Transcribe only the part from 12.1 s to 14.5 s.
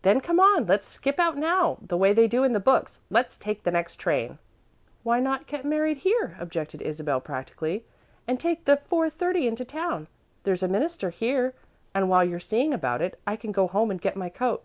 you're seeing about it, I can go home and get my